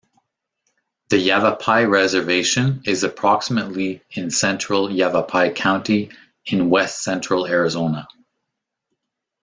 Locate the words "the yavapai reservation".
1.09-2.81